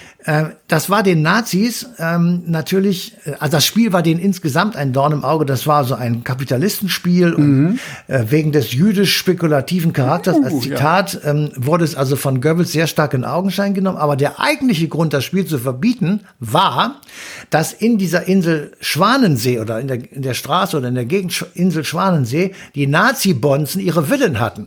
das 0.67 0.89
war 0.89 1.01
den 1.01 1.23
Nazis 1.23 1.87
ähm, 1.97 2.43
natürlich, 2.45 3.13
äh, 3.25 3.33
also 3.39 3.53
das 3.57 3.65
Spiel 3.65 3.91
war 3.91 4.03
denen 4.03 4.19
insgesamt 4.19 4.75
ein 4.75 4.93
Dorn 4.93 5.13
im 5.13 5.23
Auge. 5.23 5.45
Das 5.45 5.65
war 5.65 5.83
so 5.83 5.95
ein 5.95 6.23
Kapitalistenspiel 6.23 7.35
mhm. 7.35 7.37
und 7.37 7.79
äh, 8.07 8.29
wegen 8.29 8.51
des 8.51 8.71
jüdisch-spekulativen 8.71 9.93
Charakters 9.93 10.37
uh, 10.37 10.43
als 10.43 10.59
Zitat 10.59 11.13
ja. 11.13 11.31
ähm, 11.31 11.51
wurde 11.55 11.85
es 11.85 11.95
also 11.95 12.15
von 12.15 12.39
Goebbels 12.39 12.71
sehr 12.71 12.85
stark 12.85 13.15
in 13.15 13.25
Augenschein 13.25 13.73
genommen. 13.73 13.97
Aber 13.97 14.15
der 14.15 14.39
eigentliche 14.39 14.87
Grund, 14.87 15.13
das 15.13 15.23
Spiel 15.23 15.45
zu 15.45 15.57
verbieten, 15.57 16.21
war, 16.39 17.01
dass 17.49 17.73
in 17.73 17.97
dieser 17.97 18.27
Insel 18.27 18.73
Schwanensee 18.79 19.59
oder 19.59 19.79
in 19.79 19.87
der, 19.87 20.13
in 20.13 20.21
der 20.21 20.35
Straße 20.35 20.77
oder 20.77 20.89
in 20.89 20.95
der 20.95 21.05
Gegend 21.05 21.45
Insel 21.55 21.83
Schwanensee 21.83 22.53
die 22.75 22.85
Nazi-Bonzen 22.85 23.81
ihre 23.81 24.03
Villen 24.03 24.39
hatten. 24.39 24.65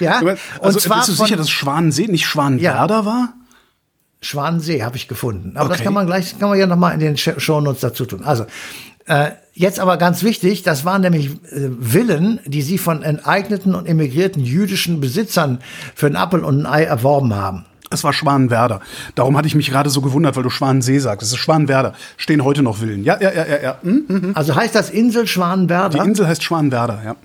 ja, 0.00 0.20
also, 0.60 0.78
und 0.78 0.80
zwar 0.80 0.98
bist 0.98 1.08
du 1.10 1.24
sicher, 1.24 1.36
dass 1.36 1.50
Schwanensee 1.50 2.06
nicht 2.06 2.24
Schwanenwerder 2.24 3.00
ja. 3.00 3.04
war? 3.04 3.34
Schwanensee 4.22 4.82
habe 4.82 4.96
ich 4.96 5.08
gefunden. 5.08 5.52
Aber 5.56 5.66
okay. 5.66 5.76
das 5.76 5.84
kann 5.84 5.92
man 5.92 6.06
gleich, 6.06 6.38
kann 6.38 6.48
man 6.48 6.58
ja 6.58 6.66
nochmal 6.66 6.94
in 6.94 7.00
den 7.00 7.16
Shownotes 7.16 7.80
dazu 7.80 8.06
tun. 8.06 8.22
Also, 8.24 8.46
äh, 9.06 9.32
jetzt 9.52 9.80
aber 9.80 9.96
ganz 9.96 10.22
wichtig, 10.22 10.62
das 10.62 10.84
waren 10.84 11.02
nämlich 11.02 11.30
äh, 11.50 11.70
Villen, 11.80 12.40
die 12.46 12.62
sie 12.62 12.78
von 12.78 13.02
enteigneten 13.02 13.74
und 13.74 13.86
emigrierten 13.86 14.42
jüdischen 14.42 15.00
Besitzern 15.00 15.58
für 15.94 16.06
ein 16.06 16.16
Appel 16.16 16.44
und 16.44 16.60
ein 16.60 16.66
Ei 16.66 16.84
erworben 16.84 17.34
haben. 17.34 17.64
Es 17.90 18.04
war 18.04 18.12
Schwanenwerder. 18.12 18.80
Darum 19.14 19.36
hatte 19.36 19.48
ich 19.48 19.54
mich 19.54 19.68
gerade 19.68 19.90
so 19.90 20.00
gewundert, 20.00 20.36
weil 20.36 20.42
du 20.42 20.50
Schwanensee 20.50 20.98
sagst. 20.98 21.26
Es 21.26 21.32
ist 21.32 21.38
Schwanenwerder. 21.38 21.92
Stehen 22.16 22.42
heute 22.42 22.62
noch 22.62 22.78
Villen. 22.78 23.04
Ja, 23.04 23.20
ja, 23.20 23.32
ja, 23.32 23.46
ja. 23.46 23.62
ja. 23.62 23.78
Hm, 23.82 24.04
hm, 24.08 24.22
hm. 24.22 24.32
Also 24.34 24.54
heißt 24.54 24.74
das 24.74 24.88
Insel 24.88 25.26
Schwanenwerder? 25.26 25.98
Die 25.98 26.08
Insel 26.08 26.26
heißt 26.26 26.42
Schwanenwerder, 26.42 27.02
ja. 27.04 27.16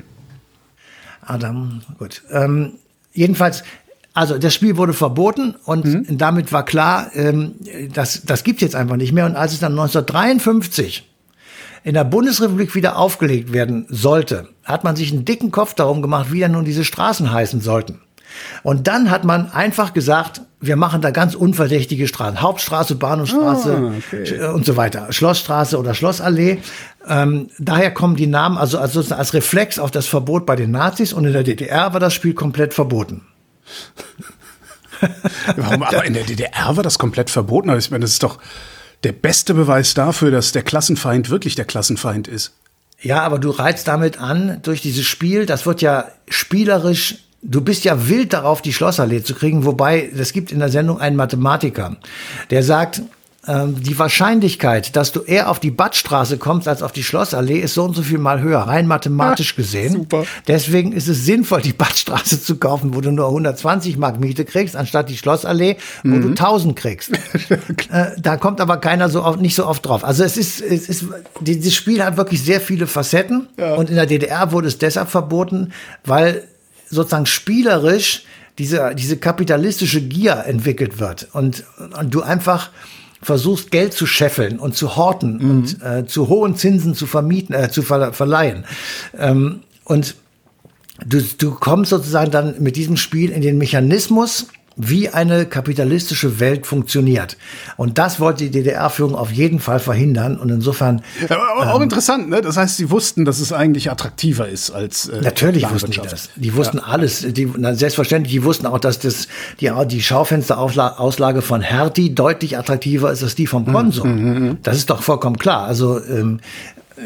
Adam, 1.22 1.82
gut. 1.98 2.24
Ähm, 2.32 2.74
jedenfalls, 3.14 3.64
also 4.18 4.40
das 4.40 4.56
Spiel 4.56 4.78
wurde 4.78 4.94
verboten 4.94 5.54
und 5.64 5.86
mhm. 5.86 6.18
damit 6.18 6.52
war 6.52 6.66
klar, 6.66 7.12
ähm, 7.14 7.54
das, 7.94 8.24
das 8.26 8.44
gibt's 8.44 8.64
jetzt 8.64 8.76
einfach 8.76 8.96
nicht 8.96 9.14
mehr. 9.14 9.28
Und 9.28 9.36
als 9.36 9.54
es 9.54 9.60
dann 9.60 9.74
1953 9.74 11.08
in 11.84 11.94
der 11.94 12.04
Bundesrepublik 12.04 12.74
wieder 12.74 12.98
aufgelegt 12.98 13.54
werden 13.54 13.86
sollte, 13.90 14.50
hat 14.64 14.84
man 14.84 14.96
sich 14.96 15.12
einen 15.12 15.24
dicken 15.24 15.52
Kopf 15.52 15.76
darum 15.76 16.02
gemacht, 16.02 16.32
wie 16.32 16.40
denn 16.40 16.54
nun 16.54 16.66
diese 16.66 16.84
Straßen 16.84 17.32
heißen 17.32 17.62
sollten. 17.62 18.02
Und 18.64 18.88
dann 18.88 19.12
hat 19.12 19.24
man 19.24 19.52
einfach 19.52 19.94
gesagt, 19.94 20.42
wir 20.62 20.78
machen 20.78 21.02
da 21.02 21.12
ganz 21.12 21.36
unverdächtige 21.36 22.08
Straßen. 22.08 22.42
Hauptstraße, 22.42 22.96
Bahnhofstraße 22.96 23.76
ah, 23.76 23.92
okay. 24.00 24.48
und 24.48 24.66
so 24.66 24.78
weiter. 24.78 25.12
Schlossstraße 25.12 25.78
oder 25.78 25.94
Schlossallee. 25.94 26.58
Ähm, 27.08 27.50
daher 27.60 27.94
kommen 27.94 28.16
die 28.16 28.26
Namen 28.26 28.58
also 28.58 28.80
als, 28.80 29.12
als 29.12 29.36
Reflex 29.36 29.78
auf 29.78 29.92
das 29.92 30.08
Verbot 30.08 30.48
bei 30.48 30.56
den 30.56 30.72
Nazis 30.72 31.14
und 31.14 31.26
in 31.26 31.34
der 31.34 31.44
DDR 31.44 31.94
war 31.94 32.00
das 32.00 32.16
Spiel 32.16 32.34
komplett 32.34 32.74
verboten. 32.74 33.22
Warum, 35.56 35.84
aber 35.84 36.06
in 36.06 36.14
der 36.14 36.24
DDR 36.24 36.76
war 36.76 36.84
das 36.84 36.98
komplett 36.98 37.30
verboten. 37.30 37.70
Ich 37.78 37.92
meine, 37.92 38.02
das 38.02 38.12
ist 38.12 38.24
doch 38.24 38.40
der 39.04 39.12
beste 39.12 39.54
Beweis 39.54 39.94
dafür, 39.94 40.32
dass 40.32 40.52
der 40.52 40.64
Klassenfeind 40.64 41.30
wirklich 41.30 41.56
der 41.56 41.66
Klassenfeind 41.66 42.28
ist. 42.28 42.54
Ja, 43.00 43.22
aber 43.22 43.38
du 43.38 43.52
reizt 43.52 43.88
damit 43.88 44.20
an, 44.20 44.60
durch 44.64 44.82
dieses 44.82 45.06
Spiel, 45.06 45.46
das 45.46 45.66
wird 45.68 45.82
ja 45.82 46.10
spielerisch, 46.30 47.20
du 47.44 47.62
bist 47.62 47.84
ja 47.84 48.10
wild 48.10 48.34
darauf, 48.34 48.64
die 48.64 48.74
Schlossallee 48.74 49.22
zu 49.22 49.36
kriegen, 49.36 49.66
wobei 49.66 50.10
es 50.18 50.34
gibt 50.34 50.52
in 50.52 50.60
der 50.60 50.70
Sendung 50.70 51.00
einen 51.00 51.16
Mathematiker, 51.16 51.98
der 52.50 52.64
sagt, 52.64 53.04
ähm, 53.48 53.82
die 53.82 53.98
Wahrscheinlichkeit, 53.98 54.96
dass 54.96 55.14
du 55.14 55.22
eher 55.22 55.50
auf 55.50 55.60
die 55.60 55.72
Badstraße 55.72 56.38
kommst 56.38 56.68
als 56.68 56.84
auf 56.84 56.92
die 56.92 57.04
Schlossallee, 57.04 57.60
ist 57.60 57.76
so 57.76 57.84
und 57.84 57.96
so 57.96 58.04
viel 58.04 58.18
mal 58.18 58.42
höher, 58.42 58.60
rein 58.60 58.88
mathematisch 58.88 59.56
gesehen. 59.56 59.94
Super. 59.94 60.26
Deswegen 60.48 60.92
ist 60.92 61.08
es 61.08 61.26
sinnvoll, 61.26 61.62
die 61.62 61.74
Badstraße 61.74 62.42
zu 62.42 62.58
kaufen, 62.58 62.94
wo 62.94 63.02
du 63.02 63.12
nur 63.12 63.28
120 63.28 63.98
Mark 63.98 64.20
Miete 64.20 64.44
kriegst, 64.44 64.76
anstatt 64.76 65.10
die 65.10 65.18
Schlossallee, 65.18 65.78
wo 66.04 66.10
mhm. 66.10 66.22
du 66.22 66.28
1000 66.30 66.76
kriegst. 66.76 67.12
äh, 67.92 68.12
da 68.18 68.36
kommt 68.36 68.60
aber 68.60 68.78
keiner 68.78 69.10
so 69.10 69.24
oft, 69.24 69.40
nicht 69.40 69.56
so 69.56 69.66
oft 69.66 69.86
drauf. 69.86 70.04
Also 70.04 70.24
es 70.24 70.36
ist, 70.36 70.62
es 70.62 70.90
ist, 70.90 71.06
dieses 71.40 71.74
Spiel 71.74 72.04
hat 72.04 72.18
wirklich 72.18 72.44
sehr 72.44 72.60
viele 72.60 72.86
Facetten 72.86 73.48
ja. 73.58 73.76
und 73.76 73.90
in 73.90 73.96
der 73.96 74.08
DDR 74.08 74.52
wurde 74.52 74.68
es 74.68 74.78
deshalb 74.78 75.10
verboten, 75.10 75.72
weil 76.04 76.44
sozusagen 76.90 77.26
spielerisch 77.26 78.24
diese, 78.58 78.94
diese 78.96 79.18
kapitalistische 79.18 80.02
Gier 80.02 80.44
entwickelt 80.48 81.00
wird 81.00 81.28
und, 81.34 81.64
und 82.00 82.14
du 82.14 82.22
einfach 82.22 82.72
versuchst 83.22 83.72
Geld 83.72 83.94
zu 83.94 84.06
scheffeln 84.06 84.60
und 84.60 84.76
zu 84.76 84.96
horten 84.96 85.38
mhm. 85.38 85.50
und 85.50 85.82
äh, 85.84 86.06
zu 86.06 86.28
hohen 86.28 86.56
Zinsen 86.56 86.94
zu 86.94 87.06
vermieten, 87.08 87.54
äh, 87.56 87.70
zu 87.70 87.82
ver 87.82 88.14
verleihen. 88.14 88.66
Ähm, 89.18 89.62
und 89.84 90.16
du, 91.06 91.22
du 91.22 91.52
kommst 91.52 91.90
sozusagen 91.90 92.32
dann 92.32 92.62
mit 92.62 92.76
diesem 92.76 92.98
Spiel 92.98 93.32
in 93.32 93.42
den 93.42 93.58
Mechanismus, 93.58 94.48
wie 94.78 95.10
eine 95.10 95.48
kapitalistische 95.48 96.40
Welt 96.40 96.68
funktioniert. 96.68 97.36
Und 97.78 97.98
das 97.98 98.20
wollte 98.20 98.44
die 98.44 98.52
DDR-Führung 98.52 99.16
auf 99.16 99.32
jeden 99.32 99.60
Fall 99.60 99.80
verhindern. 99.80 100.38
Und 100.38 100.50
insofern. 100.50 101.02
Ja, 101.28 101.38
aber 101.38 101.72
auch 101.72 101.78
ähm, 101.78 101.84
interessant, 101.84 102.30
ne? 102.30 102.42
Das 102.42 102.58
heißt, 102.58 102.78
sie 102.78 102.92
wussten, 102.92 103.26
dass 103.26 103.40
es 103.40 103.52
eigentlich 103.52 103.90
attraktiver 103.90 104.48
ist 104.48 104.70
als. 104.70 105.10
Äh, 105.10 105.22
natürlich 105.22 105.68
wussten 105.70 105.92
die 105.92 105.98
das. 105.98 106.30
Die 106.36 106.56
wussten 106.56 106.78
ja. 106.78 106.84
alles. 106.84 107.26
Die, 107.28 107.52
na, 107.58 107.74
selbstverständlich, 107.74 108.32
die 108.32 108.44
wussten 108.44 108.68
auch, 108.68 108.78
dass 108.78 109.00
das, 109.00 109.28
die, 109.60 109.72
die 109.88 110.02
Schaufensterauslage 110.02 111.42
von 111.42 111.62
Hertie 111.62 112.14
deutlich 112.14 112.58
attraktiver 112.58 113.12
ist 113.12 113.24
als 113.24 113.34
die 113.34 113.48
vom 113.48 113.66
Konsum. 113.66 114.16
Mhm, 114.16 114.24
mhm, 114.24 114.48
mhm. 114.48 114.58
das 114.62 114.78
ist 114.78 114.92
doch 114.92 115.02
vollkommen 115.02 115.40
klar. 115.40 115.66
Also, 115.66 116.00
ähm, 116.04 116.40
äh, 116.98 117.02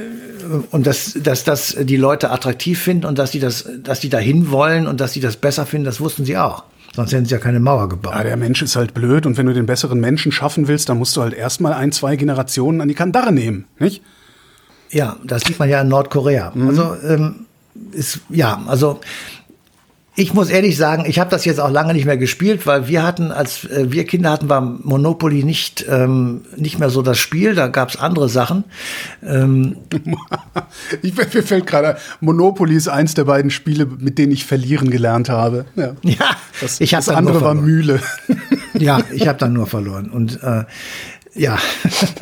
und 0.71 0.85
dass, 0.85 1.17
dass 1.23 1.45
das 1.45 1.77
die 1.79 1.97
Leute 1.97 2.31
attraktiv 2.31 2.81
finden 2.81 3.05
und 3.05 3.17
dass 3.17 3.31
die 3.31 3.39
das, 3.39 3.65
dass 3.81 4.01
die 4.01 4.09
dahin 4.09 4.51
wollen 4.51 4.87
und 4.87 4.99
dass 4.99 5.13
die 5.13 5.21
das 5.21 5.37
besser 5.37 5.65
finden, 5.65 5.85
das 5.85 6.01
wussten 6.01 6.25
sie 6.25 6.37
auch. 6.37 6.65
Sonst 6.93 7.13
hätten 7.13 7.25
sie 7.25 7.31
ja 7.31 7.39
keine 7.39 7.59
Mauer 7.59 7.87
gebaut. 7.87 8.13
Ja, 8.15 8.23
der 8.23 8.37
Mensch 8.37 8.61
ist 8.61 8.75
halt 8.75 8.93
blöd 8.93 9.25
und 9.25 9.37
wenn 9.37 9.45
du 9.45 9.53
den 9.53 9.65
besseren 9.65 9.99
Menschen 9.99 10.31
schaffen 10.31 10.67
willst, 10.67 10.89
dann 10.89 10.97
musst 10.97 11.15
du 11.15 11.21
halt 11.21 11.33
erstmal 11.33 11.73
ein, 11.73 11.91
zwei 11.91 12.17
Generationen 12.17 12.81
an 12.81 12.89
die 12.89 12.95
Kandare 12.95 13.31
nehmen, 13.31 13.65
nicht? 13.79 14.01
Ja, 14.89 15.15
das 15.23 15.43
sieht 15.43 15.57
man 15.57 15.69
ja 15.69 15.81
in 15.81 15.87
Nordkorea. 15.87 16.51
Mhm. 16.53 16.67
Also 16.67 16.95
ähm, 17.07 17.45
ist 17.93 18.19
ja, 18.29 18.61
also 18.67 18.99
ich 20.13 20.33
muss 20.33 20.49
ehrlich 20.49 20.75
sagen, 20.75 21.05
ich 21.07 21.19
habe 21.19 21.29
das 21.29 21.45
jetzt 21.45 21.59
auch 21.61 21.71
lange 21.71 21.93
nicht 21.93 22.05
mehr 22.05 22.17
gespielt, 22.17 22.67
weil 22.67 22.89
wir 22.89 23.01
hatten, 23.03 23.31
als 23.31 23.63
äh, 23.65 23.91
wir 23.91 24.05
Kinder 24.05 24.31
hatten, 24.31 24.49
war 24.49 24.59
Monopoly 24.59 25.45
nicht, 25.45 25.85
ähm, 25.87 26.41
nicht 26.57 26.79
mehr 26.79 26.89
so 26.89 27.01
das 27.01 27.17
Spiel, 27.17 27.55
da 27.55 27.67
gab 27.67 27.89
es 27.89 27.95
andere 27.95 28.27
Sachen. 28.27 28.65
Ähm, 29.25 29.77
ich, 31.01 31.15
mir 31.15 31.43
fällt 31.43 31.65
gerade, 31.65 31.97
Monopoly 32.19 32.75
ist 32.75 32.89
eins 32.89 33.13
der 33.13 33.23
beiden 33.23 33.51
Spiele, 33.51 33.85
mit 33.85 34.17
denen 34.17 34.33
ich 34.33 34.45
verlieren 34.45 34.89
gelernt 34.89 35.29
habe. 35.29 35.65
Ja, 35.77 35.95
ja 36.01 36.29
das, 36.59 36.81
ich 36.81 36.91
das 36.91 37.07
andere 37.07 37.39
war 37.39 37.53
Mühle. 37.53 38.01
ja, 38.73 38.99
ich 39.13 39.29
habe 39.29 39.39
dann 39.39 39.53
nur 39.53 39.67
verloren. 39.67 40.09
Und 40.09 40.43
äh, 40.43 40.65
Ja, 41.33 41.57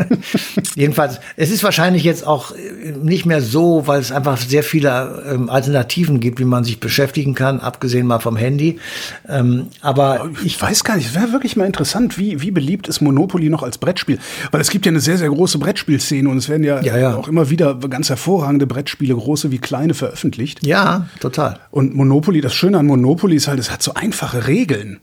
jedenfalls, 0.76 1.20
es 1.36 1.50
ist 1.50 1.64
wahrscheinlich 1.64 2.04
jetzt 2.04 2.26
auch 2.28 2.52
äh, 2.52 2.92
nicht 2.92 3.26
mehr 3.26 3.42
so, 3.42 3.88
weil 3.88 4.00
es 4.00 4.12
einfach 4.12 4.38
sehr 4.38 4.62
viele 4.62 5.24
ähm, 5.28 5.50
Alternativen 5.50 6.20
gibt, 6.20 6.40
wie 6.40 6.46
man 6.46 6.64
sich 6.64 6.80
beschäftigen 6.80 7.34
kann, 7.34 7.60
abgesehen 7.60 8.06
mal 8.06 8.20
vom 8.20 8.38
Handy. 8.38 8.80
Ähm, 9.28 9.68
aber 9.82 10.30
ich, 10.34 10.46
ich 10.46 10.62
weiß 10.62 10.84
gar 10.84 10.96
nicht, 10.96 11.08
es 11.08 11.16
wäre 11.16 11.32
wirklich 11.32 11.56
mal 11.56 11.66
interessant, 11.66 12.20
wie, 12.20 12.42
wie 12.42 12.52
beliebt 12.52 12.88
ist 12.88 13.02
Monopoly 13.02 13.50
noch 13.50 13.64
als 13.64 13.80
Brettspiel? 13.80 14.20
Weil 14.52 14.62
es 14.62 14.70
gibt 14.70 14.86
ja 14.86 14.92
eine 14.92 15.00
sehr, 15.00 15.18
sehr 15.18 15.30
große 15.30 15.58
Brettspielszene 15.58 16.30
und 16.30 16.38
es 16.38 16.48
werden 16.48 16.64
ja, 16.64 16.80
ja, 16.82 16.98
ja. 16.98 17.16
auch 17.16 17.28
immer 17.28 17.50
wieder 17.50 17.76
ganz 17.76 18.10
hervorragende 18.10 18.68
Brettspiele, 18.68 19.16
große 19.16 19.50
wie 19.50 19.58
kleine, 19.58 19.96
veröffentlicht. 19.96 20.64
Ja, 20.64 21.08
total. 21.20 21.60
Und 21.72 21.96
Monopoly, 21.96 22.42
das 22.42 22.54
Schöne 22.54 22.78
an 22.78 22.86
Monopoly 22.86 23.36
ist 23.36 23.48
halt, 23.48 23.60
es 23.60 23.72
hat 23.72 23.82
so 23.82 23.96
einfache 23.96 24.46
Regeln. 24.46 25.00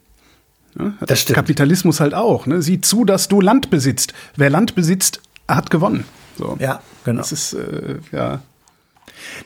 Ne? 0.78 0.94
Das 1.06 1.20
stimmt. 1.20 1.36
Kapitalismus 1.36 2.00
halt 2.00 2.14
auch. 2.14 2.46
Ne? 2.46 2.62
Sieh 2.62 2.80
zu, 2.80 3.04
dass 3.04 3.28
du 3.28 3.40
Land 3.40 3.70
besitzt. 3.70 4.12
Wer 4.36 4.50
Land 4.50 4.74
besitzt, 4.74 5.20
hat 5.48 5.70
gewonnen. 5.70 6.04
So. 6.38 6.56
Ja, 6.60 6.80
genau. 7.04 7.20
Das 7.20 7.32
ist, 7.32 7.54
äh, 7.54 7.96
ja. 8.12 8.40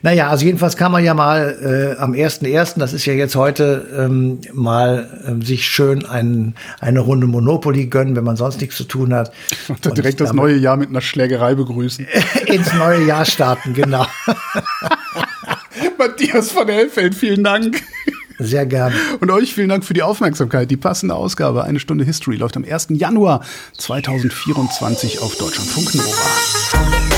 Naja, 0.02 0.28
also 0.28 0.44
jedenfalls 0.44 0.76
kann 0.76 0.92
man 0.92 1.04
ja 1.04 1.14
mal 1.14 1.96
äh, 1.96 2.00
am 2.00 2.12
1.1., 2.12 2.78
das 2.78 2.92
ist 2.92 3.06
ja 3.06 3.12
jetzt 3.12 3.36
heute, 3.36 3.86
ähm, 3.96 4.40
mal 4.52 5.22
ähm, 5.26 5.42
sich 5.42 5.66
schön 5.66 6.04
ein, 6.04 6.54
eine 6.80 7.00
Runde 7.00 7.26
Monopoly 7.26 7.86
gönnen, 7.86 8.16
wenn 8.16 8.24
man 8.24 8.36
sonst 8.36 8.60
nichts 8.60 8.76
zu 8.76 8.84
tun 8.84 9.14
hat. 9.14 9.32
Und 9.68 9.84
dann 9.86 9.94
direkt 9.94 10.20
das 10.20 10.32
neue 10.32 10.56
Jahr 10.56 10.76
mit 10.76 10.88
einer 10.88 11.00
Schlägerei 11.00 11.54
begrüßen. 11.54 12.06
ins 12.46 12.72
neue 12.74 13.04
Jahr 13.04 13.24
starten, 13.24 13.74
genau. 13.74 14.06
Matthias 15.98 16.50
von 16.50 16.68
Hellfeld, 16.68 17.14
vielen 17.14 17.44
Dank. 17.44 17.82
Sehr 18.40 18.64
gerne. 18.64 18.94
Und 19.20 19.30
euch 19.30 19.54
vielen 19.54 19.68
Dank 19.68 19.84
für 19.84 19.92
die 19.92 20.02
Aufmerksamkeit. 20.02 20.70
Die 20.70 20.78
passende 20.78 21.14
Ausgabe, 21.14 21.64
eine 21.64 21.78
Stunde 21.78 22.04
History, 22.04 22.36
läuft 22.36 22.56
am 22.56 22.64
1. 22.64 22.88
Januar 22.90 23.44
2024 23.76 25.20
auf 25.20 25.36
Deutschlandfunk 25.36 25.94
Nova. 25.94 27.09